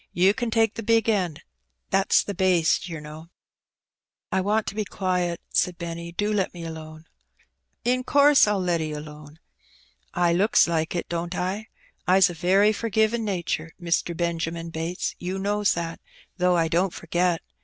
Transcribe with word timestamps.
You 0.13 0.33
ken 0.33 0.49
take 0.49 0.73
the 0.73 0.81
big 0.81 1.05
end^ 1.05 1.41
that^s 1.91 2.25
the 2.25 2.33
bass^ 2.33 2.89
yer 2.89 2.99
know/^'' 2.99 3.29
I 4.31 4.41
want 4.41 4.65
to 4.65 4.73
be 4.73 4.83
quiet/' 4.83 5.41
said 5.53 5.77
Benny;" 5.77 6.11
do 6.11 6.33
let 6.33 6.55
me 6.55 6.63
alone/' 6.63 7.05
'^In 7.85 8.03
course 8.03 8.45
FU 8.45 8.53
let 8.53 8.81
'e 8.81 8.91
alone. 8.93 9.37
I 10.11 10.33
looks 10.33 10.67
like 10.67 10.95
it, 10.95 11.07
don't 11.07 11.35
I? 11.35 11.67
I's 12.07 12.31
a 12.31 12.33
very 12.33 12.73
forgivin' 12.73 13.23
natur'. 13.23 13.73
Mister 13.79 14.15
Benjamin 14.15 14.71
Bates^ 14.71 15.13
you 15.19 15.37
knows 15.37 15.75
that, 15.75 15.99
though 16.35 16.57
I 16.57 16.67
don't 16.67 16.95
forget. 16.95 17.41